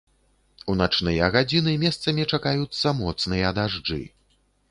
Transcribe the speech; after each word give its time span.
У 0.73 0.75
начныя 0.79 1.27
гадзіны 1.35 1.75
месцамі 1.83 2.25
чакаюцца 2.37 2.95
моцныя 3.01 3.53
дажджы. 3.59 4.01